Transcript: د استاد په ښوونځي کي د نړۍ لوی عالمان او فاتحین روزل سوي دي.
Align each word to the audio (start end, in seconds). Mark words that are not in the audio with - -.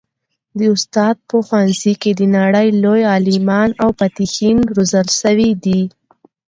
د 0.57 0.59
استاد 0.75 1.15
په 1.29 1.35
ښوونځي 1.47 1.93
کي 2.01 2.11
د 2.19 2.21
نړۍ 2.37 2.67
لوی 2.83 3.01
عالمان 3.13 3.69
او 3.83 3.89
فاتحین 3.99 4.57
روزل 4.75 5.07
سوي 5.21 5.51
دي. 5.63 5.81